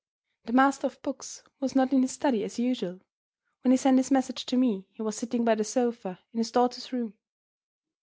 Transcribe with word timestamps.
"The 0.45 0.53
Master 0.53 0.87
of 0.87 0.99
Books" 1.03 1.43
was 1.59 1.75
not 1.75 1.93
in 1.93 2.01
his 2.01 2.11
study, 2.11 2.43
as 2.43 2.57
usual. 2.57 3.01
When 3.61 3.69
he 3.69 3.77
sent 3.77 3.99
his 3.99 4.09
message 4.09 4.47
to 4.47 4.57
me, 4.57 4.87
he 4.93 5.03
was 5.03 5.15
sitting 5.15 5.45
by 5.45 5.53
the 5.53 5.63
sofa 5.63 6.17
in 6.33 6.39
his 6.39 6.49
daughter's 6.49 6.91
room. 6.91 7.13